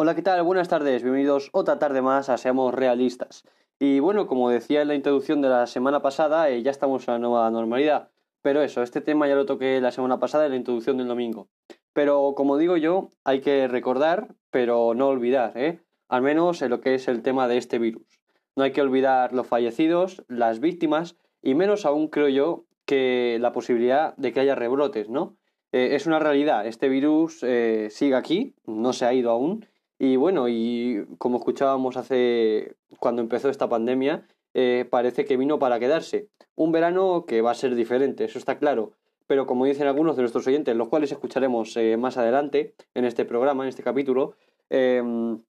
[0.00, 0.42] Hola, ¿qué tal?
[0.44, 3.44] Buenas tardes, bienvenidos otra tarde más a Seamos Realistas.
[3.78, 7.14] Y bueno, como decía en la introducción de la semana pasada, eh, ya estamos en
[7.14, 8.08] la nueva normalidad.
[8.40, 11.48] Pero eso, este tema ya lo toqué la semana pasada en la introducción del domingo.
[11.92, 15.80] Pero como digo yo, hay que recordar, pero no olvidar, ¿eh?
[16.08, 18.20] Al menos en lo que es el tema de este virus.
[18.56, 23.52] No hay que olvidar los fallecidos, las víctimas y menos aún creo yo que la
[23.52, 25.36] posibilidad de que haya rebrotes, ¿no?
[25.72, 29.66] Eh, es una realidad, este virus eh, sigue aquí, no se ha ido aún
[29.98, 35.80] y bueno, y como escuchábamos hace cuando empezó esta pandemia, eh, parece que vino para
[35.80, 36.28] quedarse.
[36.54, 38.92] Un verano que va a ser diferente, eso está claro.
[39.26, 43.24] Pero como dicen algunos de nuestros oyentes, los cuales escucharemos eh, más adelante en este
[43.24, 44.34] programa, en este capítulo,
[44.70, 45.42] em,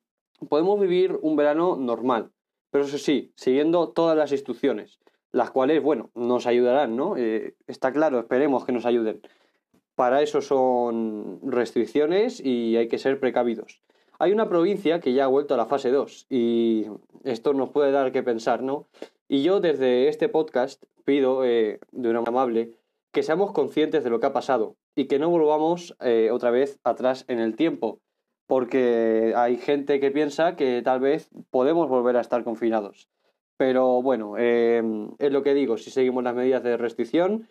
[0.49, 2.31] podemos vivir un verano normal.
[2.71, 4.99] Pero eso sí, siguiendo todas las instrucciones,
[5.31, 7.15] las cuales, bueno, nos ayudarán, ¿no?
[7.17, 9.21] Eh, está claro, esperemos que nos ayuden.
[9.95, 13.81] Para eso son restricciones y hay que ser precavidos.
[14.17, 16.87] Hay una provincia que ya ha vuelto a la fase 2 y
[17.23, 18.87] esto nos puede dar que pensar, ¿no?
[19.27, 22.73] Y yo desde este podcast pido, eh, de una amable,
[23.11, 26.79] que seamos conscientes de lo que ha pasado y que no volvamos eh, otra vez
[26.83, 27.99] atrás en el tiempo,
[28.47, 33.09] porque hay gente que piensa que tal vez podemos volver a estar confinados.
[33.59, 34.81] Pero bueno, eh,
[35.19, 37.49] es lo que digo, si seguimos las medidas de restricción,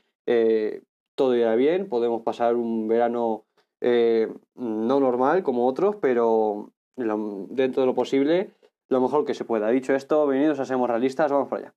[1.15, 3.45] todo irá bien, podemos pasar un verano
[3.81, 8.51] eh, no normal como otros, pero dentro de lo posible,
[8.89, 9.69] lo mejor que se pueda.
[9.69, 11.75] Dicho esto, bienvenidos a Seamos Realistas, vamos para allá.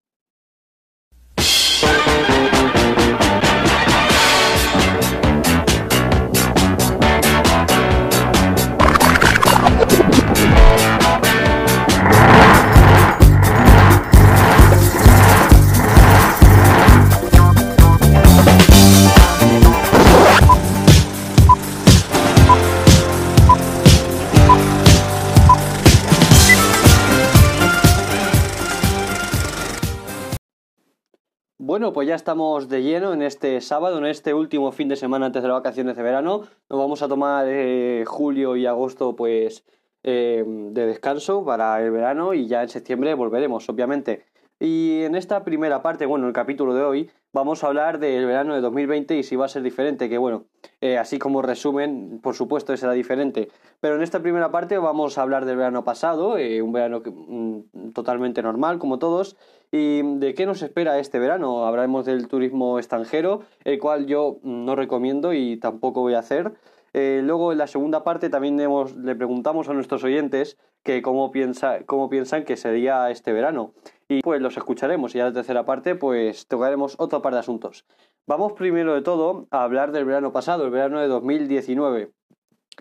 [31.81, 35.25] Bueno, pues ya estamos de lleno en este sábado, en este último fin de semana
[35.25, 36.41] antes de las vacaciones de verano.
[36.69, 39.65] Nos vamos a tomar eh, julio y agosto, pues,
[40.03, 44.27] eh, de descanso para el verano y ya en septiembre volveremos, obviamente.
[44.63, 48.53] Y en esta primera parte, bueno, el capítulo de hoy, vamos a hablar del verano
[48.53, 50.45] de 2020 y si va a ser diferente, que bueno,
[50.81, 53.49] eh, así como resumen, por supuesto será diferente.
[53.79, 58.43] Pero en esta primera parte vamos a hablar del verano pasado, un verano mm, totalmente
[58.43, 59.35] normal, como todos,
[59.71, 61.65] ¿Y de qué nos espera este verano?
[61.65, 66.51] Hablaremos del turismo extranjero, el cual yo no recomiendo y tampoco voy a hacer.
[66.93, 71.85] Eh, luego en la segunda parte también le preguntamos a nuestros oyentes que cómo, piensa,
[71.85, 73.73] cómo piensan que sería este verano.
[74.11, 77.85] Y pues los escucharemos y en la tercera parte pues tocaremos otro par de asuntos.
[78.27, 82.11] Vamos primero de todo a hablar del verano pasado, el verano de 2019,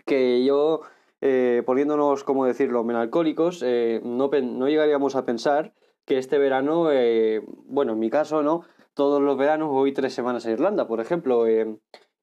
[0.04, 0.80] que yo,
[1.20, 5.72] eh, poniéndonos, como decirlo, melancólicos, eh, no, no llegaríamos a pensar
[6.04, 8.62] que este verano, eh, bueno, en mi caso, ¿no?
[8.94, 11.46] Todos los veranos voy tres semanas a Irlanda, por ejemplo.
[11.46, 11.76] Eh,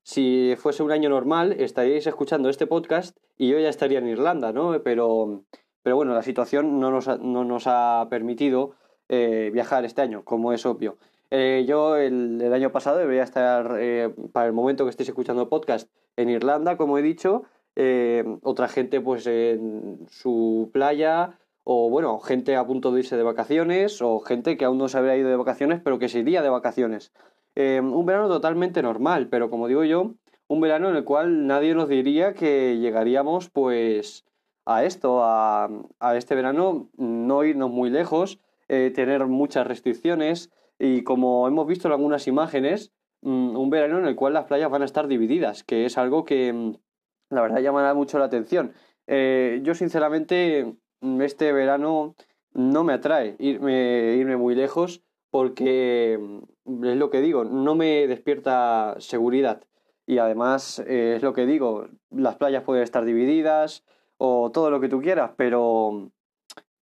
[0.04, 4.52] si fuese un año normal, estaríais escuchando este podcast y yo ya estaría en Irlanda,
[4.52, 4.84] ¿no?
[4.84, 5.44] Pero,
[5.82, 8.76] pero bueno, la situación no nos no nos ha permitido
[9.10, 10.98] eh, viajar este año, como es obvio.
[11.32, 13.78] yo el, año pasado debería estar,
[14.32, 17.44] para el momento que estéis escuchando el podcast, en Irlanda, como he dicho.
[18.42, 24.02] otra gente, pues en su playa, o bueno, gente a punto de irse de vacaciones,
[24.02, 26.50] o gente que aún no se habría ido de vacaciones, pero que se iría de
[26.50, 27.12] vacaciones.
[27.60, 30.14] Eh, un verano totalmente normal, pero como digo yo,
[30.48, 34.26] un verano en el cual nadie nos diría que llegaríamos pues
[34.64, 35.68] a esto, a,
[36.16, 41.94] este verano, no irnos muy lejos, eh, tener muchas restricciones y como hemos visto en
[41.94, 45.86] algunas imágenes, mm, un verano en el cual las playas van a estar divididas, que
[45.86, 46.76] es algo que mm,
[47.30, 48.74] la verdad llamará mucho la atención.
[49.08, 50.76] Eh, yo sinceramente
[51.22, 52.16] este verano
[52.54, 56.20] no me atrae irme, irme muy lejos porque
[56.66, 59.64] mm, es lo que digo, no me despierta seguridad.
[60.06, 63.84] Y además eh, es lo que digo, las playas pueden estar divididas
[64.18, 66.12] o todo lo que tú quieras, pero,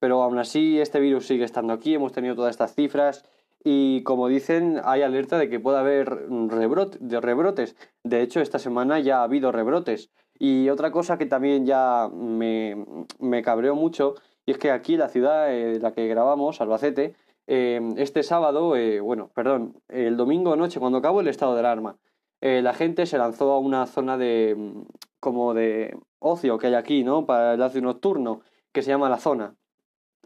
[0.04, 3.24] pero aún así este virus sigue estando aquí, hemos tenido todas estas cifras
[3.64, 7.78] y como dicen hay alerta de que pueda haber de rebrotes.
[8.04, 10.12] De hecho, esta semana ya ha habido rebrotes.
[10.38, 12.86] Y otra cosa que también ya me,
[13.18, 14.16] me cabreó mucho,
[14.46, 17.16] y es que aquí la ciudad en la que grabamos, Albacete,
[17.48, 21.96] eh, este sábado, eh, bueno, perdón, el domingo noche, cuando acabó el estado de alarma,
[22.42, 24.84] eh, la gente se lanzó a una zona de
[25.22, 27.26] como de ocio que hay aquí, ¿no?
[27.26, 28.42] Para el ocio nocturno,
[28.74, 29.56] que se llama la zona.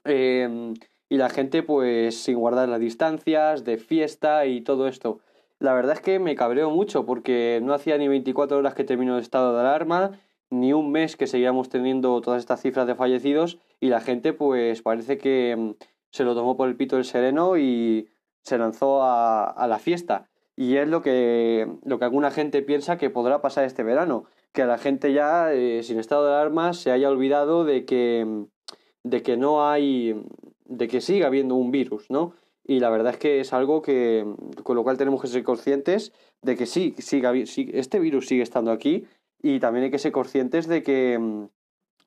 [0.10, 5.20] Y la gente, pues, sin guardar las distancias, de fiesta y todo esto.
[5.60, 9.16] la verdad es que me cabreo mucho porque no hacía ni 24 horas que terminó
[9.16, 10.20] el estado de alarma,
[10.50, 14.82] ni un mes que seguíamos teniendo todas estas cifras de fallecidos y la gente pues
[14.82, 15.72] parece que mm,
[16.12, 18.10] se lo tomó por el pito el sereno y
[18.44, 20.30] se lanzó a, la fiesta.
[20.56, 24.66] Y es lo que, lo que alguna gente piensa que podrá pasar este verano, que
[24.66, 28.46] la gente ya eh, sin estado de alarma se haya olvidado de que, mm,
[29.04, 30.22] de que no hay,
[30.66, 32.34] de que siga habiendo un virus, ¿no?
[32.64, 34.26] Y la verdad es que es algo que,
[34.64, 36.12] con lo cual tenemos que ser conscientes
[36.42, 39.06] de que sí, siga, este virus sigue estando aquí
[39.42, 41.48] y también hay que ser conscientes de que mm,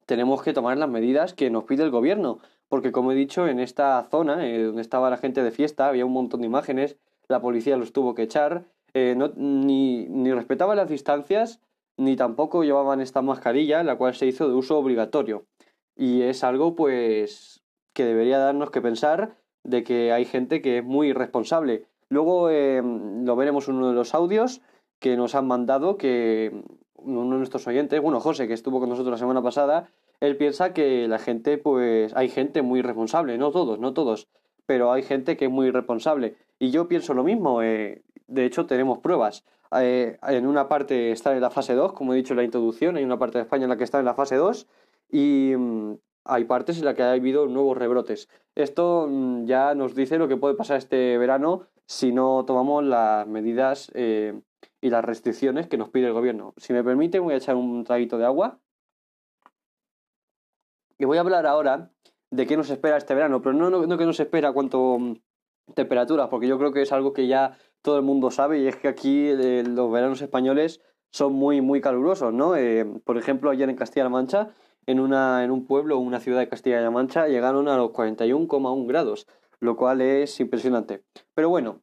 [0.04, 3.58] tenemos que tomar las medidas que nos pide el gobierno, porque como he dicho, en
[3.58, 6.98] esta zona eh, donde estaba la gente de fiesta había un montón de imágenes,
[7.28, 11.60] la policía los tuvo que echar, eh, no, ni, ni respetaban las distancias,
[11.96, 15.46] ni tampoco llevaban esta mascarilla, la cual se hizo de uso obligatorio.
[16.00, 17.62] Y es algo, pues,
[17.92, 21.84] que debería darnos que pensar de que hay gente que es muy irresponsable.
[22.08, 24.62] Luego eh, lo veremos en uno de los audios
[24.98, 26.64] que nos han mandado, que
[26.94, 30.72] uno de nuestros oyentes, bueno, José, que estuvo con nosotros la semana pasada, él piensa
[30.72, 34.26] que la gente, pues, hay gente muy responsable, no todos, no todos,
[34.64, 36.34] pero hay gente que es muy irresponsable.
[36.58, 39.44] Y yo pienso lo mismo, eh, de hecho tenemos pruebas.
[39.78, 42.96] Eh, en una parte está en la fase 2, como he dicho en la introducción,
[42.96, 44.66] hay una parte de España en la que está en la fase 2
[45.10, 48.28] y mm, hay partes en las que ha habido nuevos rebrotes.
[48.54, 53.26] Esto mm, ya nos dice lo que puede pasar este verano si no tomamos las
[53.26, 54.40] medidas eh,
[54.80, 56.54] y las restricciones que nos pide el gobierno.
[56.56, 58.60] Si me permite, voy a echar un traguito de agua.
[60.98, 61.90] Y voy a hablar ahora
[62.30, 65.16] de qué nos espera este verano, pero no, no, que nos espera cuánto mm,
[65.74, 68.76] temperaturas, porque yo creo que es algo que ya todo el mundo sabe y es
[68.76, 70.80] que aquí eh, los veranos españoles
[71.10, 72.54] son muy, muy calurosos, ¿no?
[72.54, 74.50] Eh, por ejemplo, ayer en Castilla-La Mancha
[74.90, 79.26] en, una, en un pueblo una ciudad de Castilla-La Mancha llegaron a los 41,1 grados,
[79.60, 81.02] lo cual es impresionante.
[81.34, 81.80] Pero bueno,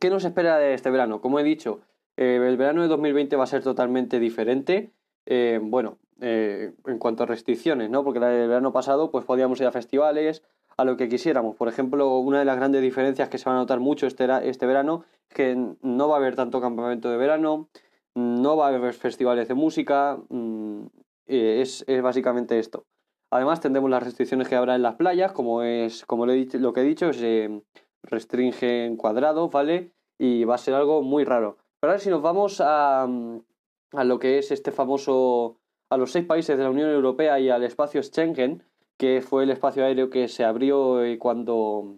[0.00, 1.20] ¿qué nos espera de este verano?
[1.20, 1.80] Como he dicho,
[2.16, 4.90] eh, el verano de 2020 va a ser totalmente diferente.
[5.26, 8.04] Eh, bueno, eh, en cuanto a restricciones, ¿no?
[8.04, 10.42] Porque el verano pasado pues podíamos ir a festivales,
[10.76, 11.56] a lo que quisiéramos.
[11.56, 14.66] Por ejemplo, una de las grandes diferencias que se va a notar mucho este, este
[14.66, 17.68] verano es que no va a haber tanto campamento de verano,
[18.14, 20.86] no va a haber festivales de música, mm,
[21.26, 22.86] eh, es, básicamente esto.
[23.30, 26.82] Además tendremos las restricciones que habrá en las playas, como es como le lo que
[26.82, 27.62] he dicho, se
[28.02, 29.92] restringe en cuadrado, ¿vale?
[30.18, 31.56] Y va a ser algo muy raro.
[31.80, 35.58] Pero ahora si nos vamos a, a lo que es este famoso,
[35.90, 38.62] a los seis países de la Unión Europea y al espacio Schengen,
[38.98, 41.96] que fue el espacio aéreo que se abrió eh, cuando,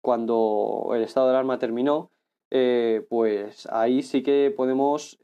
[0.00, 2.12] cuando el estado de alarma terminó,
[2.52, 5.18] eh, pues ahí sí que podemos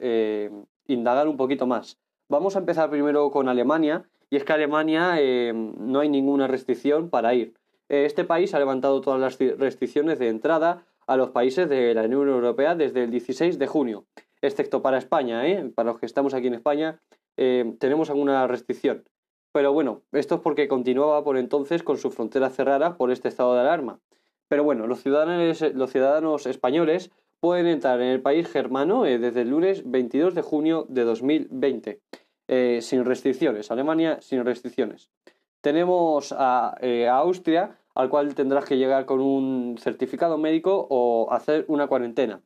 [0.88, 1.98] indagar un poquito más.
[2.28, 7.08] Vamos a empezar primero con Alemania, y es que Alemania eh, no hay ninguna restricción
[7.08, 7.54] para ir.
[7.88, 12.02] Eh, este país ha levantado todas las restricciones de entrada a los países de la
[12.02, 14.06] Unión Europea desde el 16 de junio,
[14.42, 15.70] excepto para España, ¿eh?
[15.72, 17.00] para los que estamos aquí en España,
[17.36, 19.04] tenemos alguna restricción.
[19.52, 23.54] Pero bueno, esto es porque continuaba por entonces con su frontera cerrada por este estado
[23.54, 24.00] de alarma.
[24.48, 29.42] Pero bueno, los ciudadanos, los ciudadanos españoles pueden entrar en el país germano eh, desde
[29.42, 32.00] el lunes 22 de junio de 2020,
[32.48, 33.70] eh, sin restricciones.
[33.70, 35.10] Alemania sin restricciones.
[35.60, 36.32] Tenemos
[36.80, 41.86] eh, a, Austria, al cual tendrás que llegar con un certificado médico o hacer una
[41.86, 42.42] cuarentena.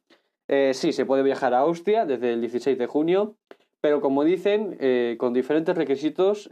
[0.72, 3.36] sí, se puede viajar a Austria desde el 16 de junio,
[3.80, 4.78] pero como dicen,
[5.18, 6.48] con diferentes requisitos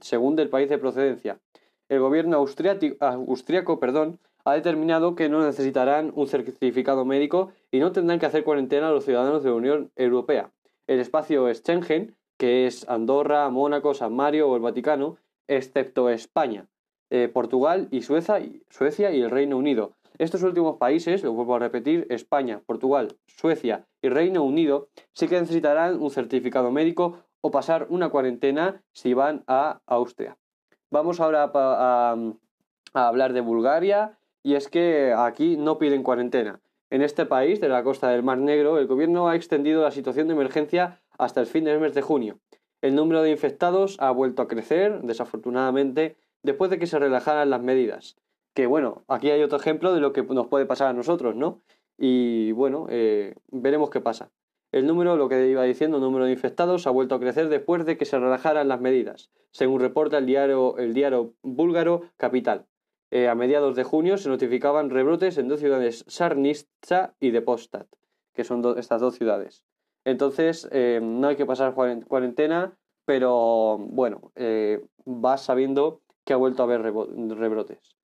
[0.00, 1.38] según del país de procedencia.
[1.88, 8.18] El gobierno austriaco perdón, ha determinado que no necesitarán un certificado médico y no tendrán
[8.18, 10.50] que hacer cuarentena a los ciudadanos de la Unión Europea.
[10.86, 16.66] El espacio Schengen, que es Andorra, Mónaco, San Mario o el Vaticano, excepto España,
[17.10, 19.92] eh, Portugal y Suecia, Suecia y el Reino Unido.
[20.18, 25.40] Estos últimos países, lo vuelvo a repetir, España, Portugal, Suecia y Reino Unido, sí que
[25.40, 30.36] necesitarán un certificado médico o pasar una cuarentena si van a Austria.
[30.90, 32.16] Vamos ahora a
[32.94, 36.60] hablar de Bulgaria y es que aquí no piden cuarentena.
[36.90, 40.28] En este país, de la costa del Mar Negro, el gobierno ha extendido la situación
[40.28, 42.38] de emergencia hasta el fin del mes de junio.
[42.82, 47.62] El número de infectados ha vuelto a crecer, desafortunadamente, después de que se relajaran las
[47.62, 48.16] medidas.
[48.54, 51.62] Que bueno, aquí hay otro ejemplo de lo que nos puede pasar a nosotros, ¿no?
[51.96, 54.30] Y bueno, eh, veremos qué pasa.
[54.72, 57.86] El número, lo que iba diciendo, el número de infectados ha vuelto a crecer después
[57.86, 62.66] de que se relajaran las medidas, según reporta el diario, el diario búlgaro Capital.
[63.14, 67.84] Eh, a mediados de junio se notificaban rebrotes en dos ciudades, Sarnitsa y Depostad,
[68.32, 69.66] que son estas dos ciudades.
[70.06, 76.62] Entonces, eh, no hay que pasar cuarentena, pero bueno, eh, vas sabiendo que ha vuelto
[76.62, 77.98] a haber rebrotes.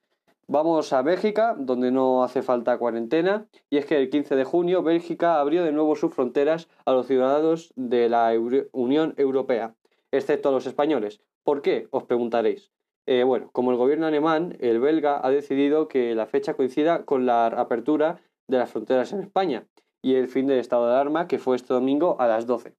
[0.47, 4.83] Vamos a Bélgica, donde no hace falta cuarentena, y es que el 15 de junio
[4.83, 8.35] Bélgica abrió de nuevo sus fronteras a los ciudadanos de la
[8.73, 9.75] Unión Europea,
[10.12, 11.23] excepto a los españoles.
[11.45, 11.88] ¿Por qué?
[11.93, 12.71] Os preguntaréis.
[13.11, 17.25] Eh, bueno, como el gobierno alemán, el belga ha decidido que la fecha coincida con
[17.25, 19.67] la apertura de las fronteras en España
[20.03, 22.75] y el fin del estado de alarma, que fue este domingo a las 12.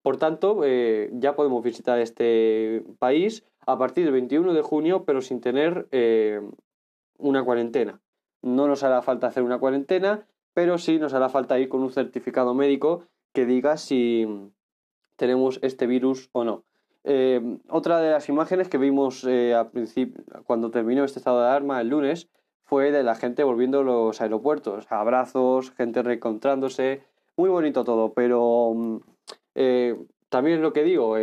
[0.00, 5.20] Por tanto, eh, ya podemos visitar este país a partir del 21 de junio, pero
[5.20, 6.40] sin tener eh,
[7.18, 8.00] una cuarentena.
[8.40, 11.92] No nos hará falta hacer una cuarentena, pero sí nos hará falta ir con un
[11.92, 13.04] certificado médico
[13.34, 14.26] que diga si
[15.16, 16.64] tenemos este virus o no.
[17.08, 21.80] Eh, otra de las imágenes que vimos eh, principio, cuando terminó este estado de alarma
[21.80, 22.28] el lunes
[22.64, 27.02] fue de la gente volviendo a los aeropuertos, abrazos, gente reencontrándose,
[27.36, 28.96] muy bonito todo, pero mm,
[29.54, 29.96] eh,
[30.28, 31.16] también es lo que digo,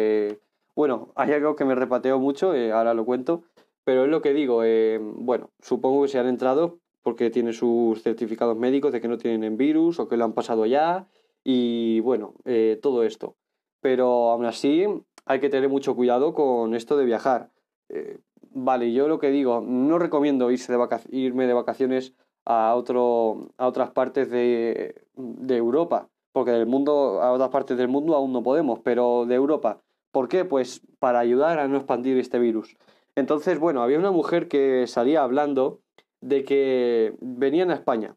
[0.74, 3.44] bueno, hay algo que me repateó mucho, ahora lo cuento,
[3.84, 8.02] pero es lo que digo, eh, bueno, supongo que se han entrado porque tienen sus
[8.02, 11.08] certificados médicos de que no tienen virus o que lo han pasado ya
[11.44, 13.36] y bueno, eh, todo esto.
[13.82, 14.86] Pero aún así
[15.26, 17.52] hay que tener mucho cuidado con esto de viajar.
[17.90, 18.20] Eh,
[18.52, 22.14] vale, yo lo que digo, no recomiendo irse de irme de vacaciones
[22.46, 27.88] a, otro, a otras partes de, de Europa, porque del mundo, a otras partes del
[27.88, 29.82] mundo aún no podemos, pero de Europa.
[30.12, 30.46] ¿Por qué?
[30.46, 32.76] Pues para ayudar a no expandir este virus.
[33.16, 35.82] Entonces, bueno, había una mujer que salía hablando
[36.22, 38.16] de que venían a España,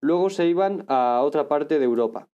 [0.00, 2.28] luego se iban a otra parte de Europa,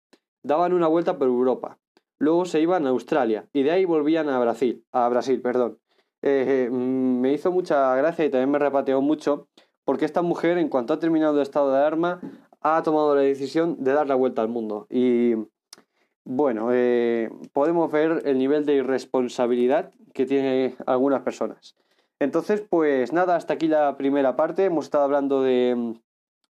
[0.43, 1.77] daban una vuelta por Europa,
[2.21, 5.79] luego se iban a Australia y de ahí volvían a Brasil, a Brasil, perdón.
[6.21, 9.47] Eh, mm, me hizo mucha gracia y también me repateó mucho
[9.83, 12.21] porque esta mujer, en cuanto ha terminado el estado de alarma,
[12.61, 14.85] ha tomado la decisión de dar la vuelta al mundo.
[14.89, 15.33] Y
[16.23, 21.75] bueno, eh, podemos ver el nivel de irresponsabilidad que tienen algunas personas.
[22.19, 24.65] Entonces, pues nada, hasta aquí la primera parte.
[24.65, 25.95] Hemos estado hablando de,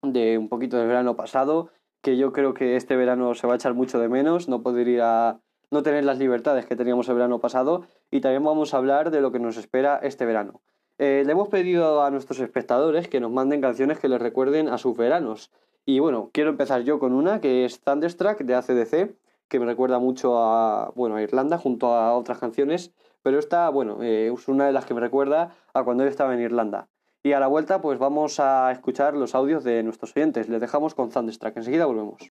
[0.01, 1.69] de un poquito del verano pasado,
[2.03, 4.89] que yo creo que este verano se va a echar mucho de menos, no poder
[4.89, 5.39] ir a
[5.71, 9.21] no tener las libertades que teníamos el verano pasado y también vamos a hablar de
[9.21, 10.61] lo que nos espera este verano.
[10.99, 14.77] Eh, le hemos pedido a nuestros espectadores que nos manden canciones que les recuerden a
[14.77, 15.51] sus veranos.
[15.85, 19.15] Y bueno, quiero empezar yo con una que es Thunderstruck de ACDC,
[19.47, 24.01] que me recuerda mucho a, bueno, a Irlanda junto a otras canciones pero esta, bueno,
[24.01, 26.87] eh, es una de las que me recuerda a cuando yo estaba en Irlanda.
[27.23, 30.49] Y a la vuelta, pues vamos a escuchar los audios de nuestros oyentes.
[30.49, 31.55] Les dejamos con Thunderstruck.
[31.55, 32.31] Enseguida volvemos.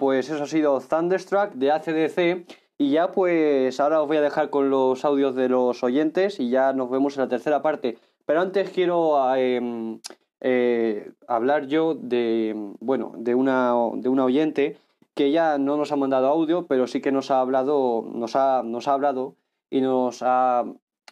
[0.00, 2.46] Pues eso ha sido Thunderstruck de ACDC.
[2.78, 6.48] Y ya pues ahora os voy a dejar con los audios de los oyentes y
[6.48, 7.98] ya nos vemos en la tercera parte.
[8.24, 10.00] Pero antes quiero em,
[10.40, 14.78] eh, hablar yo de, bueno, de una, de una oyente
[15.12, 18.62] que ya no nos ha mandado audio, pero sí que nos ha hablado, nos ha,
[18.64, 19.34] nos ha hablado
[19.68, 20.64] y nos ha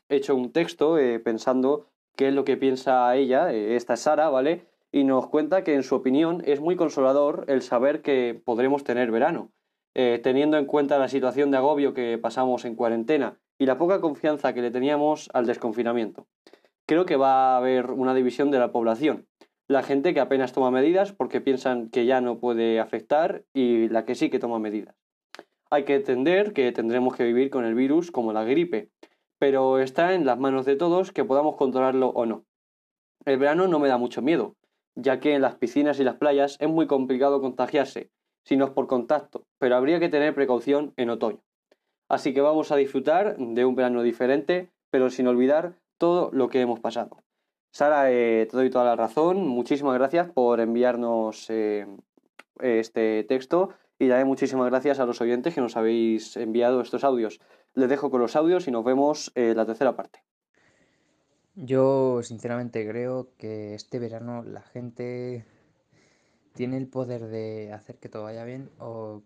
[0.09, 1.85] hecho un texto eh, pensando
[2.17, 4.65] qué es lo que piensa ella, eh, esta es Sara, ¿vale?
[4.93, 9.11] Y nos cuenta que en su opinión es muy consolador el saber que podremos tener
[9.11, 9.53] verano
[10.01, 14.01] eh, teniendo en cuenta la situación de agobio que pasamos en cuarentena y la poca
[14.01, 16.29] confianza que le teníamos al desconfinamiento.
[16.87, 19.27] Creo que va a haber una división de la población.
[19.67, 24.05] La gente que apenas toma medidas porque piensan que ya no puede afectar y la
[24.05, 24.95] que sí que toma medidas.
[25.69, 28.91] Hay que entender que tendremos que vivir con el virus como la gripe,
[29.41, 32.45] pero está en las manos de todos que podamos controlarlo o no.
[33.25, 34.55] El verano no me da mucho miedo,
[35.01, 38.11] ya que en las piscinas y las playas es muy complicado contagiarse,
[38.45, 41.41] sino por contacto, pero habría que tener precaución en otoño.
[42.09, 46.61] Así que vamos a disfrutar de un verano diferente, pero sin olvidar todo lo que
[46.61, 47.23] hemos pasado.
[47.71, 49.47] Sara, eh, te doy toda la razón.
[49.47, 51.87] Muchísimas gracias por enviarnos eh,
[52.61, 57.41] este texto y también muchísimas gracias a los oyentes que nos habéis enviado estos audios.
[57.75, 60.25] Les dejo con los audios y nos vemos en la tercera parte.
[61.61, 65.45] Yo sinceramente creo que este verano la gente
[66.55, 69.25] tiene el poder de hacer que todo vaya bien o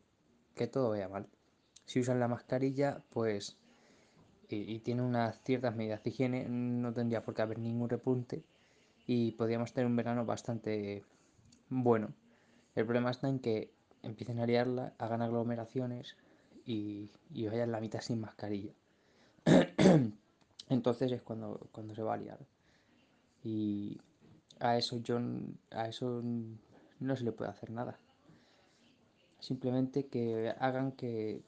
[0.55, 1.29] que todo vaya mal.
[1.85, 3.59] Si usan la mascarilla, pues
[4.49, 8.43] y, tiene unas ciertas medidas de higiene, no tendría por qué haber ningún repunte
[9.07, 11.05] y podríamos tener un verano bastante
[11.69, 12.15] bueno.
[12.75, 16.17] El problema está en que empiecen a liarla, hagan aglomeraciones
[16.65, 18.73] y, y vayan la mitad sin mascarilla.
[20.73, 22.39] Entonces es cuando, cuando se va a liar.
[23.45, 24.01] Y
[24.59, 25.19] a eso yo
[25.71, 26.23] a eso
[27.01, 27.99] no se le puede hacer nada.
[29.39, 31.43] Simplemente que hagan que,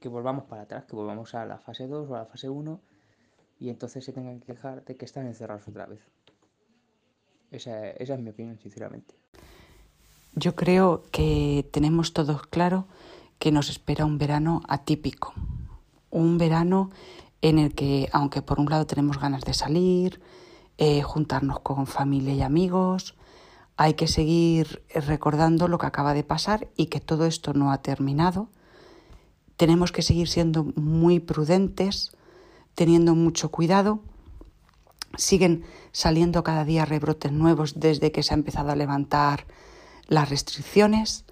[0.00, 2.80] que volvamos para atrás, que volvamos a la fase 2 o a la fase 1
[3.60, 6.00] y entonces se tengan que quejar de que están encerrados otra vez.
[7.50, 9.14] Esa, esa es mi opinión, sinceramente.
[10.34, 12.86] Yo creo que tenemos todos claro
[13.38, 15.32] que nos espera un verano atípico.
[16.10, 16.90] Un verano
[17.42, 20.20] en el que, aunque por un lado tenemos ganas de salir,
[20.78, 23.16] eh, juntarnos con familia y amigos,
[23.76, 27.82] hay que seguir recordando lo que acaba de pasar y que todo esto no ha
[27.82, 28.48] terminado.
[29.56, 32.16] Tenemos que seguir siendo muy prudentes,
[32.74, 34.00] teniendo mucho cuidado.
[35.16, 39.46] Siguen saliendo cada día rebrotes nuevos desde que se ha empezado a levantar
[40.08, 41.24] las restricciones.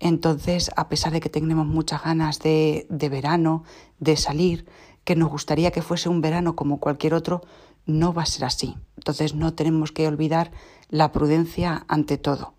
[0.00, 3.64] Entonces, a pesar de que tenemos muchas ganas de, de verano,
[4.00, 4.66] de salir,
[5.06, 7.42] que nos gustaría que fuese un verano como cualquier otro,
[7.86, 8.74] no va a ser así.
[8.96, 10.50] Entonces no tenemos que olvidar
[10.88, 12.54] la prudencia ante todo,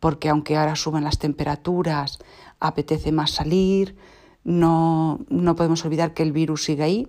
[0.00, 2.18] porque aunque ahora suben las temperaturas,
[2.58, 3.96] apetece más salir,
[4.42, 7.08] no, no podemos olvidar que el virus sigue ahí,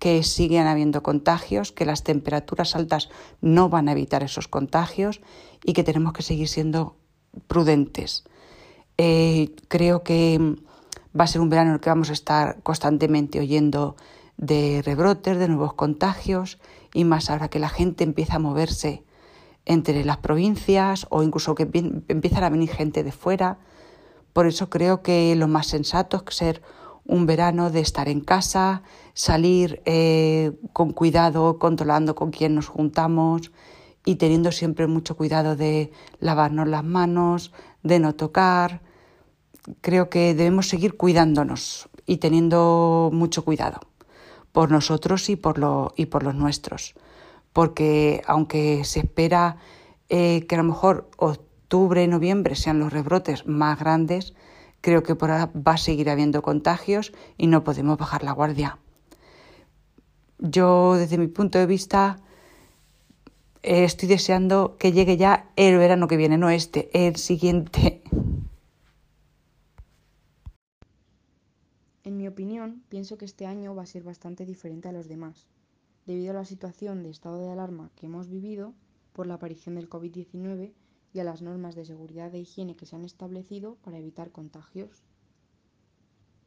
[0.00, 3.10] que siguen habiendo contagios, que las temperaturas altas
[3.40, 5.20] no van a evitar esos contagios
[5.64, 6.96] y que tenemos que seguir siendo
[7.46, 8.24] prudentes.
[8.98, 10.56] Eh, creo que
[11.18, 13.96] va a ser un verano en el que vamos a estar constantemente oyendo
[14.36, 16.58] de rebrotes, de nuevos contagios
[16.92, 19.04] y más ahora que la gente empieza a moverse
[19.64, 21.68] entre las provincias o incluso que
[22.08, 23.58] empiezan a venir gente de fuera.
[24.32, 26.62] Por eso creo que lo más sensato es ser
[27.04, 28.82] un verano de estar en casa,
[29.14, 33.52] salir eh, con cuidado, controlando con quién nos juntamos
[34.04, 37.52] y teniendo siempre mucho cuidado de lavarnos las manos,
[37.82, 38.82] de no tocar.
[39.80, 43.80] Creo que debemos seguir cuidándonos y teniendo mucho cuidado
[44.52, 46.94] por nosotros y por, lo, y por los nuestros.
[47.52, 49.56] Porque aunque se espera
[50.08, 54.34] eh, que a lo mejor octubre, noviembre sean los rebrotes más grandes,
[54.80, 58.78] creo que por ahora va a seguir habiendo contagios y no podemos bajar la guardia.
[60.38, 62.18] Yo, desde mi punto de vista,
[63.62, 68.02] eh, estoy deseando que llegue ya el verano que viene, no este, el siguiente.
[72.06, 75.48] En mi opinión, pienso que este año va a ser bastante diferente a los demás,
[76.06, 78.74] debido a la situación de estado de alarma que hemos vivido
[79.12, 80.72] por la aparición del COVID-19
[81.12, 85.02] y a las normas de seguridad e higiene que se han establecido para evitar contagios.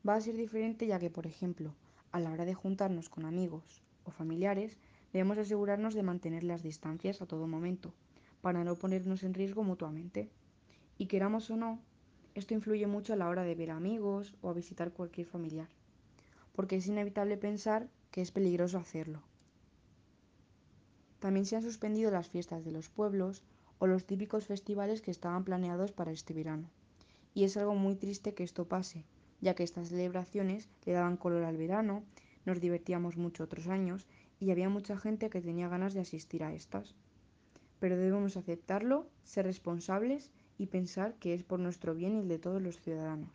[0.07, 1.75] Va a ser diferente ya que, por ejemplo,
[2.13, 4.77] a la hora de juntarnos con amigos o familiares,
[5.11, 7.93] debemos asegurarnos de mantener las distancias a todo momento,
[8.39, 10.29] para no ponernos en riesgo mutuamente.
[10.97, 11.81] Y queramos o no,
[12.39, 15.67] esto influye mucho a la hora de ver amigos o a visitar cualquier familiar,
[16.53, 19.21] porque es inevitable pensar que es peligroso hacerlo.
[21.19, 23.43] También se han suspendido las fiestas de los pueblos
[23.77, 26.69] o los típicos festivales que estaban planeados para este verano,
[27.35, 29.05] Y es algo muy triste que esto pase,
[29.39, 32.03] ya que estas celebraciones le daban color al verano,
[32.45, 34.07] nos divertíamos mucho otros años
[34.39, 36.95] y había mucha gente que tenía ganas de asistir a estas.
[37.79, 42.37] Pero debemos aceptarlo, ser responsables y pensar que es por nuestro bien y el de
[42.37, 43.29] todos los ciudadanos.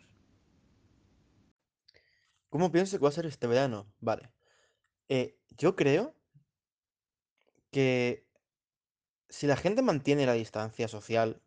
[2.51, 3.93] ¿Cómo pienso que va a ser este verano?
[3.99, 4.31] Vale.
[5.09, 6.15] Eh, yo creo
[7.73, 8.29] que
[9.29, 11.43] si la gente mantiene la distancia social,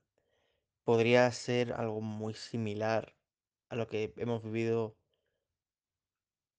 [0.84, 3.16] podría ser algo muy similar
[3.70, 4.98] a lo que hemos vivido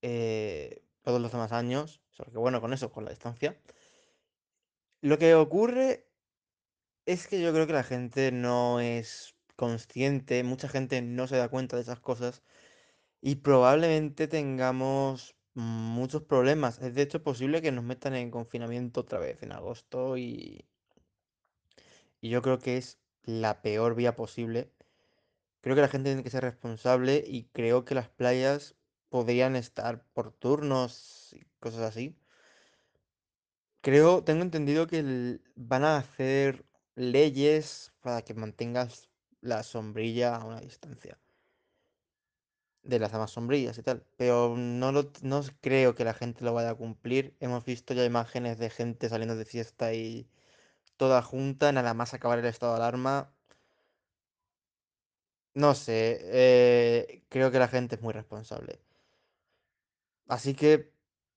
[0.01, 2.01] eh, todos los demás años.
[2.11, 3.61] Solo que bueno, con eso, con la distancia.
[5.01, 6.08] Lo que ocurre
[7.09, 11.49] es que yo creo que la gente no es consciente, mucha gente no se da
[11.49, 12.43] cuenta de esas cosas
[13.23, 16.81] y probablemente tengamos muchos problemas.
[16.81, 20.67] Es de hecho posible que nos metan en confinamiento otra vez en agosto y,
[22.21, 24.71] y yo creo que es la peor vía posible.
[25.63, 28.77] Creo que la gente tiene que ser responsable y creo que las playas
[29.09, 32.19] podrían estar por turnos y cosas así.
[33.81, 36.68] Creo, tengo entendido que van a hacer
[36.99, 39.09] leyes para que mantengas
[39.41, 41.19] la sombrilla a una distancia
[42.83, 44.05] de las demás sombrillas y tal.
[44.17, 47.37] Pero no, lo, no creo que la gente lo vaya a cumplir.
[47.41, 50.29] Hemos visto ya imágenes de gente saliendo de fiesta y
[50.97, 53.33] toda junta, nada más acabar el estado de alarma.
[55.55, 58.81] No sé, eh, creo que la gente es muy responsable.
[60.29, 60.93] Así que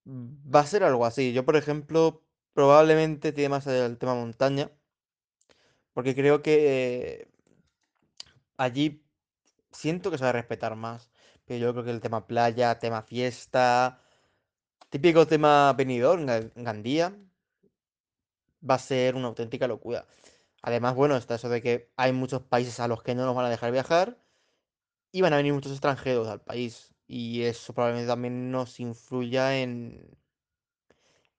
[0.05, 1.33] va a ser algo así.
[1.33, 4.71] Yo, por ejemplo, probablemente tiene más el tema montaña.
[5.93, 7.27] Porque creo que
[8.57, 9.03] allí
[9.71, 11.09] siento que se va a respetar más.
[11.45, 14.01] Pero yo creo que el tema playa, tema fiesta,
[14.89, 16.23] típico tema venidor,
[16.55, 17.15] Gandía,
[18.67, 20.05] va a ser una auténtica locura.
[20.61, 23.45] Además, bueno, está eso de que hay muchos países a los que no nos van
[23.45, 24.17] a dejar viajar
[25.11, 26.93] y van a venir muchos extranjeros al país.
[27.07, 30.17] Y eso probablemente también nos influya en,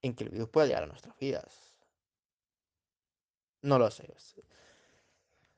[0.01, 1.62] en que el virus pueda llegar a nuestras vidas.
[3.63, 4.03] No lo sé.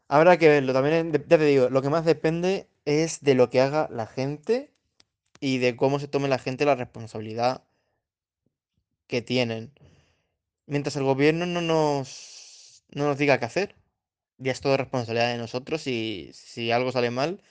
[0.07, 0.73] Habrá que verlo.
[0.73, 4.71] También, ya te digo, lo que más depende es de lo que haga la gente
[5.41, 7.63] y de cómo se tome la gente la responsabilidad
[9.07, 9.71] que tienen.
[10.67, 13.75] Mientras el gobierno no nos, no nos diga qué hacer,
[14.39, 17.41] ya es todo responsabilidad de nosotros y si algo sale mal,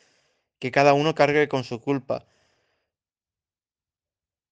[0.60, 2.26] que cada uno cargue con su culpa.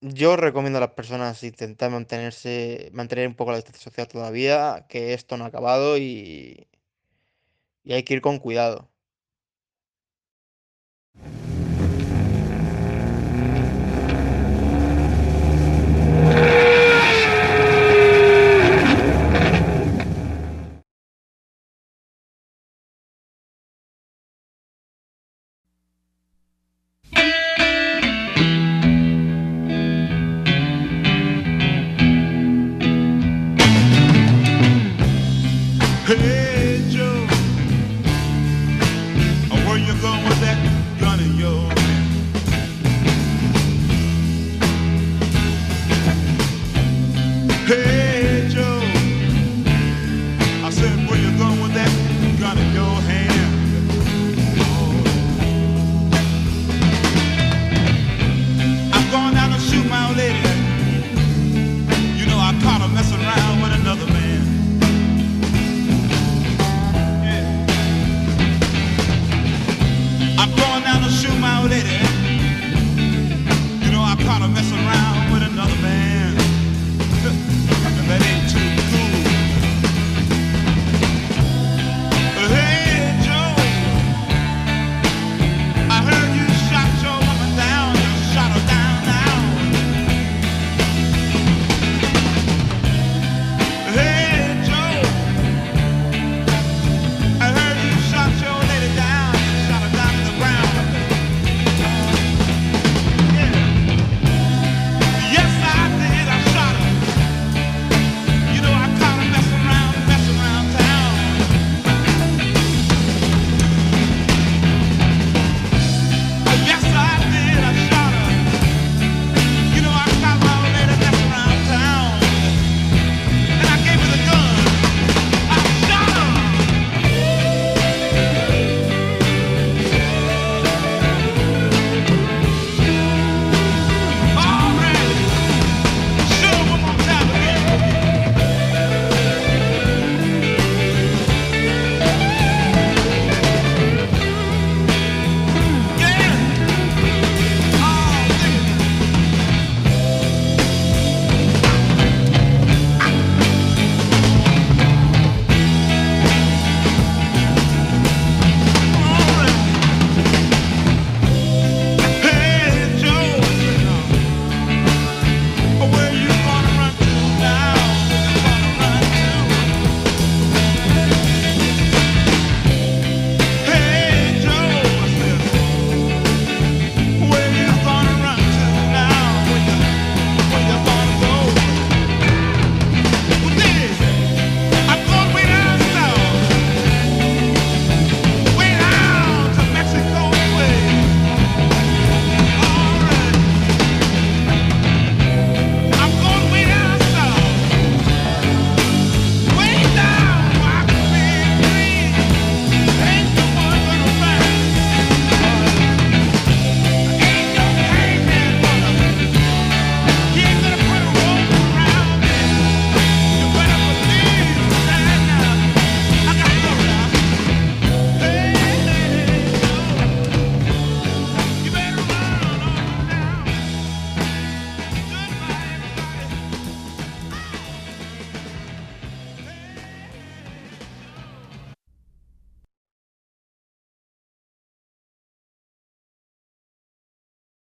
[0.02, 5.14] Yo recomiendo a las personas intentar mantenerse, mantener un poco la distancia social todavía, que
[5.14, 6.66] esto no ha acabado y,
[7.84, 8.90] y hay que ir con cuidado.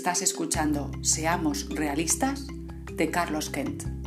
[0.00, 2.46] Estás escuchando Seamos Realistas
[2.96, 3.99] de Carlos Kent.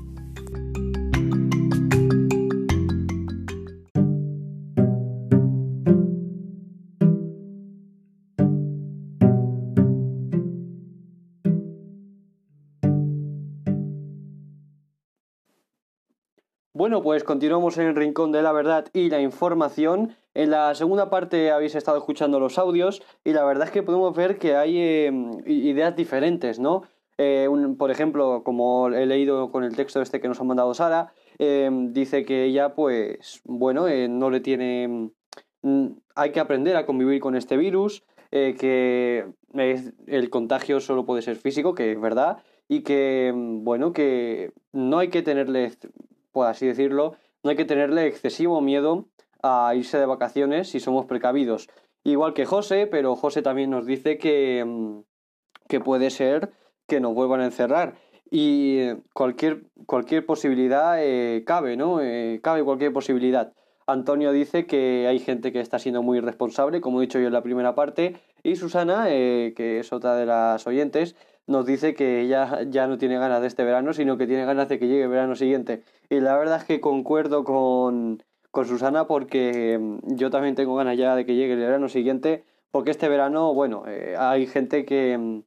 [16.84, 20.17] Bueno, pues continuamos en el rincón de la verdad y la información.
[20.34, 24.13] En la segunda parte habéis estado escuchando los audios y la verdad es que podemos
[24.13, 25.12] ver que hay eh,
[25.46, 26.84] ideas diferentes, ¿no?
[27.17, 27.48] Eh,
[27.80, 31.69] por ejemplo, como he leído con el texto este que nos ha mandado Sara, eh,
[31.72, 35.10] dice que ella, pues, bueno, eh, no le tiene...
[35.62, 39.26] mm, hay que aprender a convivir con este virus, eh, que
[40.08, 45.10] el contagio solo puede ser físico, que es verdad, y que, bueno, que no hay
[45.10, 45.72] que tenerle,
[46.34, 49.06] por así decirlo, no hay que tenerle excesivo miedo
[49.41, 51.69] a irse de vacaciones si somos precavidos.
[52.04, 55.02] Igual que José, pero José también nos dice que, mm,
[55.69, 56.52] que puede ser
[56.88, 57.96] que nos vuelvan a encerrar.
[58.30, 62.02] Y eh, cualquier, cualquier posibilidad eh, cabe, ¿no?
[62.02, 63.54] Eh, cabe cualquier posibilidad.
[63.86, 67.34] Antonio dice que hay gente que está siendo muy irresponsable, como he dicho yo en
[67.34, 71.17] la primera parte, y Susana, que es otra de las oyentes,
[71.48, 74.70] nos dice que ella ya no tiene ganas de este verano, sino que tiene ganas
[74.70, 75.84] de que llegue el verano siguiente.
[76.10, 80.98] Y la verdad es que concuerdo con, con Susana porque mm, yo también tengo ganas
[80.98, 85.18] ya de que llegue el verano siguiente, porque este verano, bueno, eh, hay gente que...
[85.18, 85.40] mm,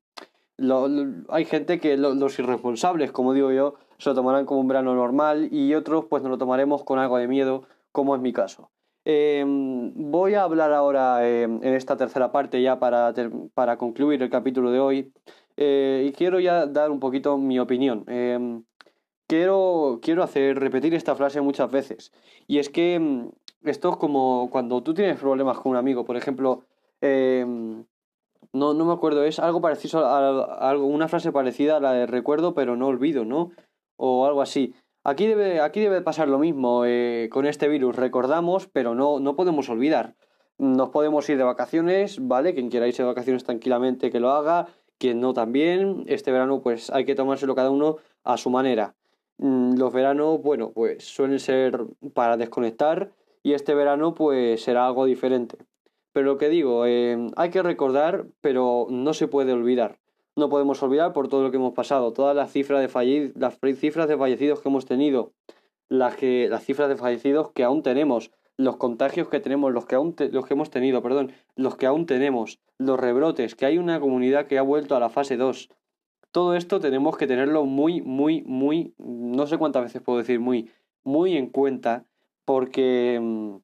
[1.28, 4.94] hay gente que lo- los irresponsables, como digo yo, se lo tomarán como un verano
[4.94, 8.70] normal y otros pues nos lo tomaremos con algo de miedo, como es mi caso.
[9.04, 14.20] Eh, voy a hablar ahora eh, en esta tercera parte ya para, ter- para concluir
[14.22, 15.12] el capítulo de hoy
[15.56, 18.04] eh, y quiero ya dar un poquito mi opinión.
[18.08, 18.62] Eh,
[19.26, 22.12] quiero, quiero hacer repetir esta frase muchas veces
[22.46, 23.30] y es que mm,
[23.68, 26.62] esto es como cuando tú tienes problemas con un amigo, por ejemplo,
[27.00, 27.44] eh,
[28.52, 32.06] no, no me acuerdo, es algo parecido a algo, una frase parecida a la de
[32.06, 33.50] recuerdo pero no olvido, ¿no?
[33.96, 34.74] O algo así.
[35.04, 37.94] Aquí debe, aquí debe pasar lo mismo eh, con este virus.
[37.94, 40.16] Recordamos, pero no, no podemos olvidar.
[40.58, 42.54] Nos podemos ir de vacaciones, ¿vale?
[42.54, 44.66] Quien quiera irse de vacaciones tranquilamente que lo haga,
[44.98, 46.04] quien no también.
[46.06, 48.94] Este verano pues hay que tomárselo cada uno a su manera.
[49.38, 55.04] Mm, Los veranos, bueno, pues suelen ser para desconectar y este verano pues será algo
[55.04, 55.58] diferente.
[56.12, 59.98] Pero lo que digo, eh, hay que recordar, pero no se puede olvidar.
[60.34, 63.58] No podemos olvidar por todo lo que hemos pasado, todas las cifras de, falli- las
[63.78, 65.32] cifras de fallecidos que hemos tenido,
[65.88, 69.94] las, que, las cifras de fallecidos que aún tenemos, los contagios que tenemos, los que,
[69.96, 73.78] aún te- los que hemos tenido, perdón, los que aún tenemos, los rebrotes, que hay
[73.78, 75.68] una comunidad que ha vuelto a la fase 2.
[76.32, 80.70] Todo esto tenemos que tenerlo muy, muy, muy, no sé cuántas veces puedo decir muy,
[81.04, 82.04] muy en cuenta,
[82.44, 83.56] porque, mm,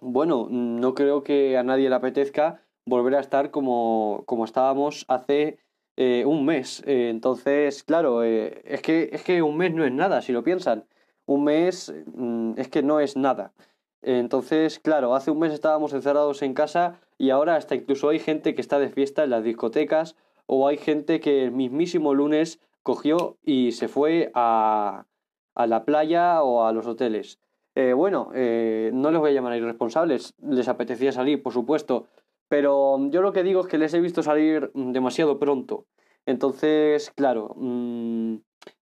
[0.00, 5.58] bueno, no creo que a nadie le apetezca volver a estar como, como estábamos hace
[5.96, 6.82] eh, un mes.
[6.86, 10.42] Eh, entonces, claro, eh, es, que, es que un mes no es nada, si lo
[10.44, 10.84] piensan.
[11.26, 13.52] Un mes mm, es que no es nada.
[14.06, 18.54] Entonces, claro, hace un mes estábamos encerrados en casa y ahora hasta incluso hay gente
[18.54, 20.14] que está de fiesta en las discotecas
[20.46, 25.06] o hay gente que el mismísimo lunes cogió y se fue a,
[25.56, 27.40] a la playa o a los hoteles.
[27.74, 32.06] Eh, bueno, eh, no les voy a llamar a irresponsables, les apetecía salir, por supuesto,
[32.46, 35.84] pero yo lo que digo es que les he visto salir demasiado pronto.
[36.26, 38.36] Entonces, claro, mm,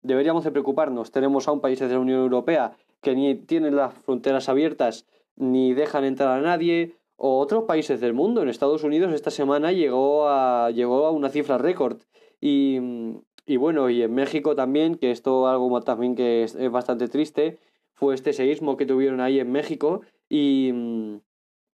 [0.02, 1.12] deberíamos de preocuparnos.
[1.12, 6.04] Tenemos aún países de la Unión Europea que ni tienen las fronteras abiertas ni dejan
[6.04, 8.42] entrar a nadie, o otros países del mundo.
[8.42, 11.98] En Estados Unidos esta semana llegó a, llegó a una cifra récord.
[12.40, 12.80] Y,
[13.46, 17.58] y bueno, y en México también, que esto algo también que es, es bastante triste,
[17.94, 20.00] fue este seísmo que tuvieron ahí en México.
[20.28, 20.72] Y,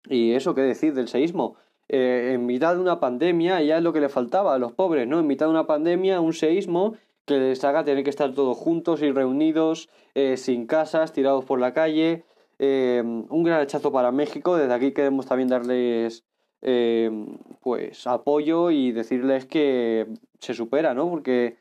[0.09, 1.55] y eso, ¿qué decir del seísmo?
[1.87, 5.07] Eh, en mitad de una pandemia, ya es lo que le faltaba a los pobres,
[5.07, 5.19] ¿no?
[5.19, 6.95] En mitad de una pandemia, un seísmo
[7.27, 11.59] que les haga tener que estar todos juntos y reunidos, eh, sin casas, tirados por
[11.59, 12.23] la calle.
[12.57, 14.55] Eh, un gran rechazo para México.
[14.55, 16.23] Desde aquí queremos también darles
[16.61, 17.11] eh,
[17.61, 20.07] pues apoyo y decirles que
[20.39, 21.09] se supera, ¿no?
[21.09, 21.57] Porque,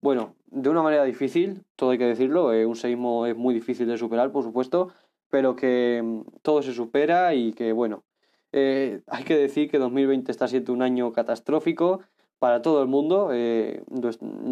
[0.00, 3.88] bueno, de una manera difícil, todo hay que decirlo, eh, un seísmo es muy difícil
[3.88, 4.92] de superar, por supuesto,
[5.30, 8.04] pero que mm, todo se supera y que, bueno,
[8.52, 12.00] eh, hay que decir que 2020 está siendo un año catastrófico
[12.38, 14.10] para todo el mundo, eh, lo,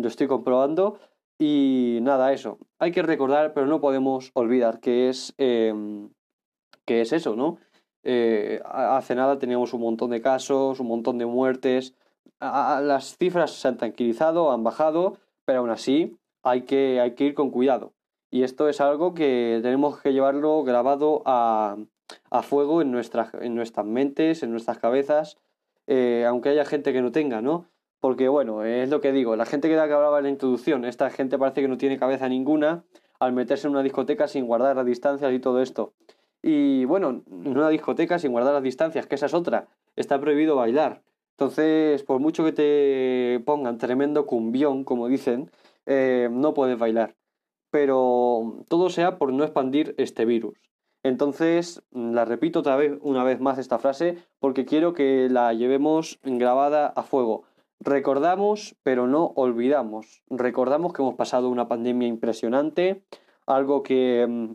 [0.08, 0.98] estoy comprobando.
[1.38, 2.58] Y nada, eso.
[2.78, 7.58] Hay que recordar, pero no podemos olvidar que es, que es eso, ¿no?
[8.04, 11.94] Eh, hace nada teníamos un montón de casos, un montón de muertes.
[12.40, 17.34] las cifras se han tranquilizado, han bajado, pero aún así hay que, hay que ir
[17.34, 17.92] con cuidado.
[18.30, 21.76] Y esto es algo que tenemos que llevarlo grabado a,
[22.30, 25.38] a fuego en nuestras, en nuestras mentes, en nuestras cabezas,
[25.86, 27.66] eh, aunque haya gente que no tenga, ¿no?
[28.04, 31.38] Porque bueno, es lo que digo, la gente que hablaba en la introducción, esta gente
[31.38, 32.84] parece que no tiene cabeza ninguna
[33.18, 35.94] al meterse en una discoteca sin guardar las distancias y todo esto.
[36.42, 40.54] Y bueno, en una discoteca sin guardar las distancias, que esa es otra, está prohibido
[40.54, 41.00] bailar.
[41.30, 45.50] Entonces, por mucho que te pongan tremendo cumbión, como dicen,
[45.86, 47.14] eh, no puedes bailar.
[47.70, 50.58] Pero todo sea por no expandir este virus.
[51.04, 56.18] Entonces, la repito otra vez, una vez más esta frase, porque quiero que la llevemos
[56.22, 57.44] grabada a fuego.
[57.80, 60.22] Recordamos, pero no olvidamos.
[60.30, 63.04] Recordamos que hemos pasado una pandemia impresionante,
[63.46, 64.52] algo que mm,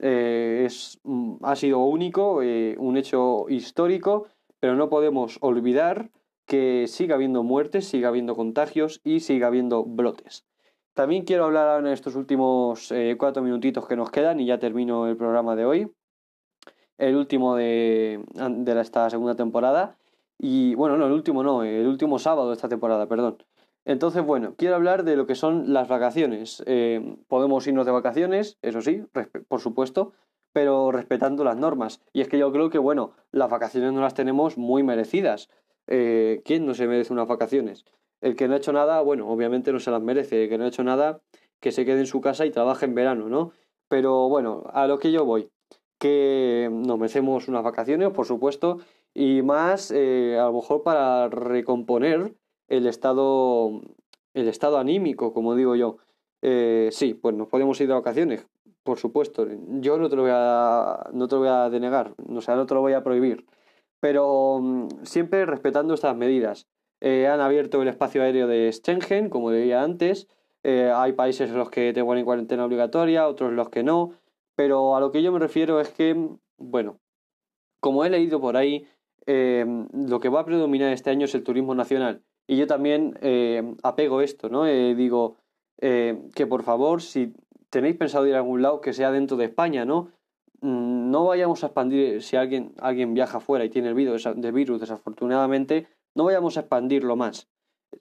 [0.00, 4.28] eh, es, mm, ha sido único, eh, un hecho histórico,
[4.60, 6.10] pero no podemos olvidar
[6.46, 10.46] que siga habiendo muertes, siga habiendo contagios y siga habiendo brotes.
[10.94, 15.06] También quiero hablar en estos últimos eh, cuatro minutitos que nos quedan y ya termino
[15.06, 15.92] el programa de hoy.
[16.98, 19.96] El último de, de esta segunda temporada.
[20.42, 23.36] Y bueno, no, el último no, el último sábado de esta temporada, perdón.
[23.84, 26.62] Entonces, bueno, quiero hablar de lo que son las vacaciones.
[26.64, 29.04] Eh, podemos irnos de vacaciones, eso sí,
[29.48, 30.12] por supuesto,
[30.54, 32.00] pero respetando las normas.
[32.14, 35.50] Y es que yo creo que, bueno, las vacaciones no las tenemos muy merecidas.
[35.86, 37.84] Eh, ¿Quién no se merece unas vacaciones?
[38.22, 40.44] El que no ha hecho nada, bueno, obviamente no se las merece.
[40.44, 41.20] El que no ha hecho nada,
[41.60, 43.52] que se quede en su casa y trabaje en verano, ¿no?
[43.88, 45.50] Pero bueno, a lo que yo voy,
[45.98, 48.78] que nos merecemos unas vacaciones, por supuesto,
[49.14, 52.34] y más eh, a lo mejor para recomponer
[52.68, 53.80] el estado,
[54.34, 55.98] el estado anímico, como digo yo.
[56.42, 58.46] Eh, sí, pues nos podemos ir de vacaciones,
[58.82, 59.46] por supuesto.
[59.80, 62.66] Yo no te lo voy a, no te lo voy a denegar, o sea, no
[62.66, 63.46] te lo voy a prohibir.
[64.00, 66.68] Pero mm, siempre respetando estas medidas.
[67.02, 70.28] Eh, han abierto el espacio aéreo de Schengen, como decía antes.
[70.62, 74.12] Hay países en los que te ponen cuarentena obligatoria, otros en los que no.
[74.54, 76.14] Pero a lo que yo me refiero es que,
[76.58, 77.00] bueno,
[77.80, 78.86] como he leído por ahí,
[79.26, 82.22] eh, lo que va a predominar este año es el turismo nacional.
[82.46, 83.14] Y yo también
[83.84, 84.64] apego esto, ¿no?
[84.64, 85.36] digo
[85.78, 87.32] que por favor, si
[87.70, 90.10] tenéis pensado ir a algún lado, que sea dentro de España, ¿no?
[90.60, 94.52] Mm, no vayamos a expandir, si alguien, alguien viaja fuera y tiene el virus, de
[94.52, 97.48] virus, desafortunadamente, no vayamos a expandirlo más.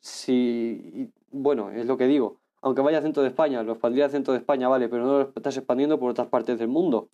[0.02, 4.12] Si, bueno, es lo que digo, aunque vaya a centro de España, lo expandría al
[4.12, 7.10] centro de España, vale, pero no lo estás expandiendo por otras partes del mundo.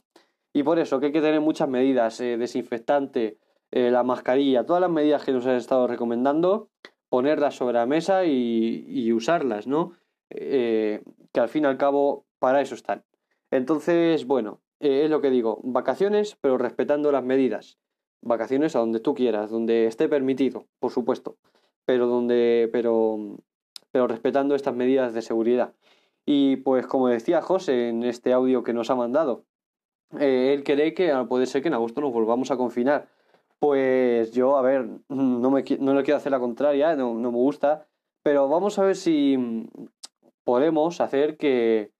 [0.54, 3.38] Y por eso que hay que tener muchas medidas, eh, desinfectante,
[3.72, 6.70] eh, la mascarilla, todas las medidas que nos han estado recomendando,
[7.10, 9.94] ponerlas sobre la mesa y, usarlas, ¿no?
[10.30, 13.04] Eh, que al fin y al cabo para eso están.
[13.52, 17.78] Entonces, bueno, es lo que digo, vacaciones, pero respetando las medidas
[18.26, 21.38] vacaciones a donde tú quieras, donde esté permitido, por supuesto,
[21.86, 23.38] pero donde, pero,
[23.92, 25.74] pero respetando estas medidas de seguridad.
[26.26, 29.46] Y pues como decía José en este audio que nos ha mandado,
[30.20, 33.10] eh, él cree que puede ser que en agosto nos volvamos a confinar.
[33.60, 37.38] Pues yo, a ver, no, me, no le quiero hacer la contraria, no, no me
[37.38, 37.88] gusta,
[38.22, 39.68] pero vamos a ver si
[40.44, 41.92] podemos hacer que,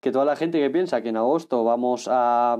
[0.00, 2.56] que toda la gente que piensa que en agosto vamos a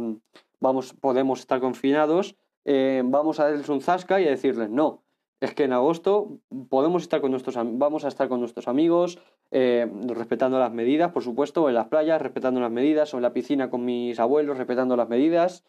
[0.61, 5.03] vamos podemos estar confinados eh, vamos a darles un zasca y a decirles no.
[5.41, 6.39] Es que en agosto
[6.71, 9.19] podemos estar con nuestros vamos a estar con nuestros amigos,
[9.51, 13.33] eh, respetando las medidas, por supuesto, en las playas, respetando las medidas, o en la
[13.33, 15.65] piscina con mis abuelos, respetando las medidas,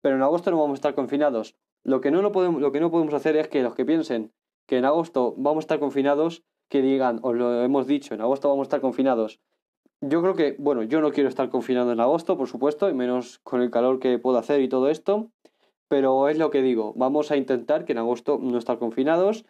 [0.00, 1.56] pero en agosto no vamos a estar confinados.
[1.86, 4.32] Lo que no, lo podemos, lo que no podemos hacer es que los que piensen
[4.66, 8.48] que en agosto vamos a estar confinados, que digan, os lo hemos dicho, en agosto
[8.48, 9.38] vamos a estar confinados.
[10.00, 13.38] Yo creo que, bueno, yo no quiero estar confinado en agosto, por supuesto, y menos
[13.44, 15.30] con el calor que puedo hacer y todo esto.
[15.86, 19.46] Pero es lo que digo, vamos a intentar que en agosto no estar confinados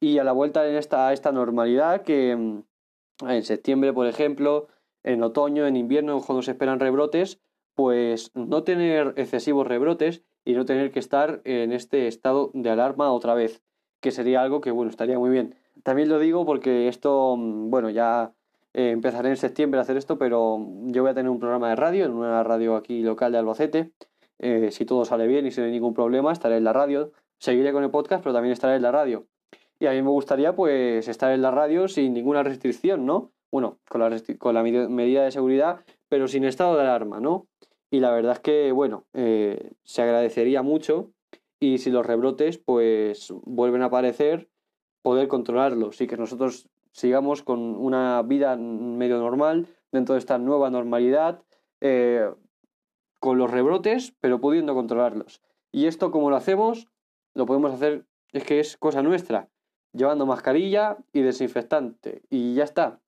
[0.00, 2.62] y a la vuelta en esta, esta normalidad que mm,
[3.26, 4.68] en septiembre, por ejemplo,
[5.02, 7.40] en otoño, en invierno, cuando se esperan rebrotes,
[7.74, 13.12] pues no tener excesivos rebrotes y no tener que estar en este estado de alarma
[13.12, 13.62] otra vez,
[14.00, 15.54] que sería algo que, bueno, estaría muy bien.
[15.82, 18.32] También lo digo porque esto, mm, bueno, ya
[18.74, 21.76] eh, empezaré en septiembre a hacer esto, pero yo voy a tener un programa de
[21.76, 23.92] radio en una radio aquí local de Albacete
[24.42, 27.12] eh, si todo sale bien y sin ningún problema, estaré en la radio.
[27.38, 29.26] Seguiré con el podcast, pero también estaré en la radio.
[29.78, 33.32] Y a mí me gustaría, pues, estar en la radio sin ninguna restricción, ¿no?
[33.52, 37.46] Bueno, con la, con la medida de seguridad, pero sin estado de alarma, ¿no?
[37.90, 41.12] Y la verdad es que, bueno, eh, se agradecería mucho
[41.58, 44.48] y si los rebrotes pues vuelven a aparecer,
[45.02, 50.70] poder controlarlos y que nosotros sigamos con una vida medio normal dentro de esta nueva
[50.70, 51.42] normalidad,
[51.80, 52.30] eh,
[53.18, 55.42] con los rebrotes, pero pudiendo controlarlos.
[55.72, 56.88] Y esto, como lo hacemos,
[57.34, 59.48] lo podemos hacer, es que es cosa nuestra,
[59.92, 62.22] llevando mascarilla y desinfectante.
[62.30, 63.00] Y ya está.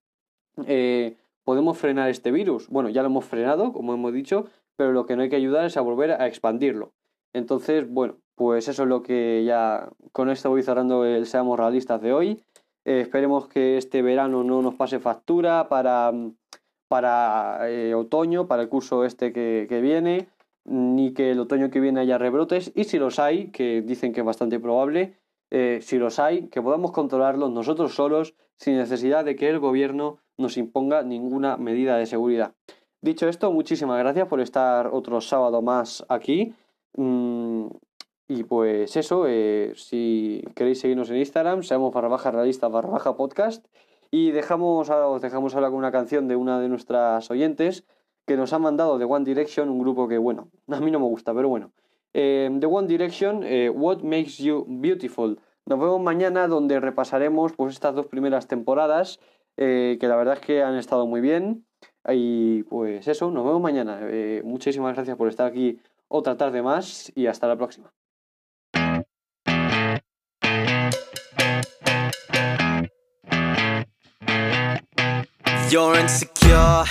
[0.66, 2.68] Eh, podemos frenar este virus.
[2.68, 5.64] Bueno, ya lo hemos frenado, como hemos dicho, pero lo que no hay que ayudar
[5.64, 6.92] es a volver a expandirlo.
[7.32, 12.00] Entonces, bueno, pues eso es lo que ya con esto voy cerrando el Seamos Realistas
[12.00, 12.42] de hoy.
[12.84, 16.12] Eh, esperemos que este verano no nos pase factura para,
[16.88, 20.28] para eh, otoño, para el curso este que, que, viene,
[20.64, 22.72] ni que el otoño que viene haya rebrotes.
[22.74, 25.16] Y si los hay, que dicen que es bastante probable,
[25.54, 30.18] eh, si los hay, que podamos controlarlos nosotros solos sin necesidad de que el gobierno
[30.38, 32.54] nos imponga ninguna medida de seguridad.
[33.02, 36.54] Dicho esto, muchísimas gracias por estar otro sábado más aquí.
[36.96, 37.66] Mm,
[38.28, 43.16] y pues eso, eh, si queréis seguirnos en Instagram, seamos barra baja realista barra baja
[43.16, 43.66] podcast.
[44.12, 47.84] Y dejamos, os dejamos ahora con una canción de una de nuestras oyentes
[48.24, 51.06] que nos ha mandado de One Direction, un grupo que, bueno, a mí no me
[51.06, 51.72] gusta, pero bueno.
[52.14, 55.40] Eh, The One Direction, eh, What Makes You Beautiful.
[55.66, 59.18] Nos vemos mañana donde repasaremos pues estas dos primeras temporadas
[59.56, 61.66] eh, que la verdad es que han estado muy bien.
[62.08, 64.00] Y pues eso, nos vemos mañana.
[64.02, 65.78] Eh, muchísimas gracias por estar aquí
[66.08, 67.92] otra tarde más y hasta la próxima.
[75.70, 76.84] You're insecure,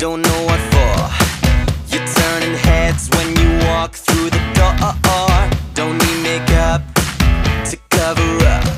[0.00, 1.94] don't know what for.
[1.94, 5.50] You're turning heads when you walk through the door.
[5.74, 6.82] Don't need makeup
[7.66, 8.69] to cover up.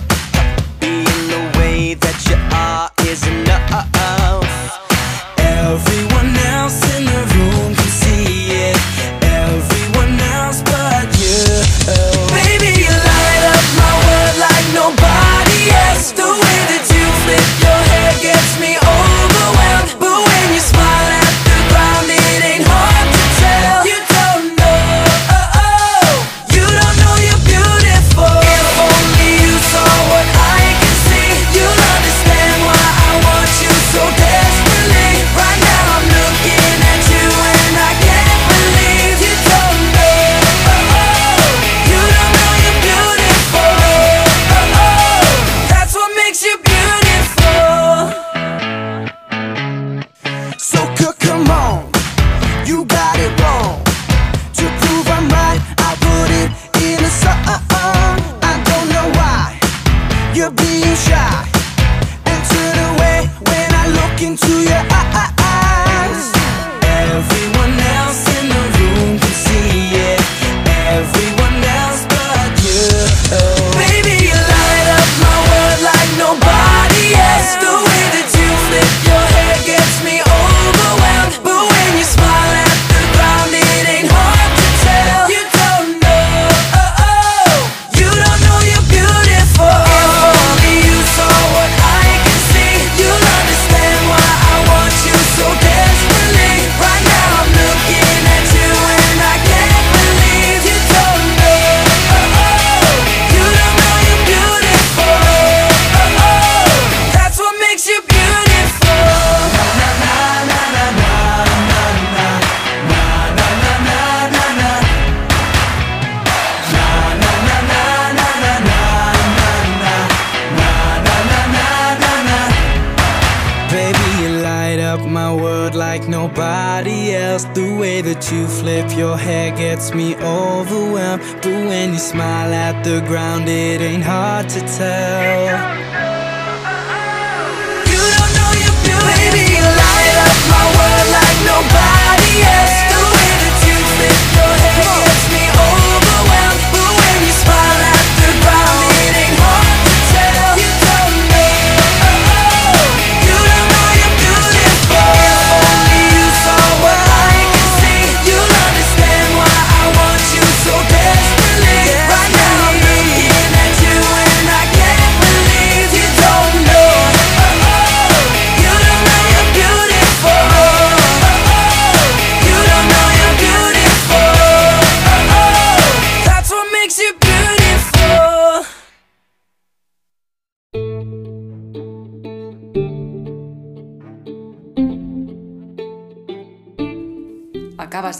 [126.32, 127.44] Nobody else.
[127.54, 131.22] The way that you flip your hair gets me overwhelmed.
[131.42, 135.81] But when you smile at the ground, it ain't hard to tell.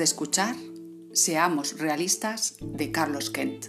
[0.02, 0.56] De escuchar
[1.12, 3.66] Seamos realistas de Carlos Kent.